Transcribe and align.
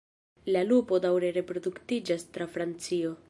La 0.53 0.63
lupo 0.69 0.99
daŭre 1.03 1.29
reproduktiĝas 1.37 2.27
tra 2.39 2.49
Francio. 2.57 3.13